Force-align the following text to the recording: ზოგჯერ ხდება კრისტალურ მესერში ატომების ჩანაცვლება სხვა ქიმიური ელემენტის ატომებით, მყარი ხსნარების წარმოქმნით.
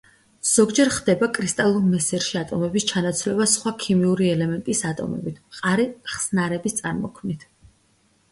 ზოგჯერ 0.51 0.87
ხდება 0.93 1.27
კრისტალურ 1.37 1.81
მესერში 1.89 2.39
ატომების 2.39 2.87
ჩანაცვლება 2.91 3.45
სხვა 3.51 3.73
ქიმიური 3.83 4.29
ელემენტის 4.37 4.81
ატომებით, 4.93 5.37
მყარი 5.51 5.85
ხსნარების 6.15 6.79
წარმოქმნით. 6.81 7.45